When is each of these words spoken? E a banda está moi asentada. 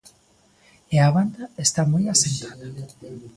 E 0.93 0.95
a 1.07 1.09
banda 1.15 1.43
está 1.65 1.81
moi 1.91 2.03
asentada. 2.09 2.65